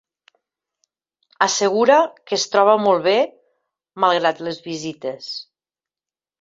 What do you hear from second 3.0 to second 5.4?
bé, malgrat les visites.